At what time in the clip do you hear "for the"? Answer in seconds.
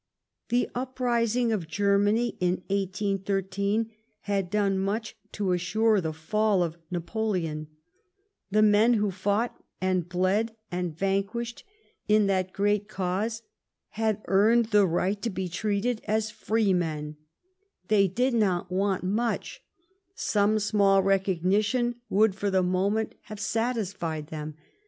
22.33-22.63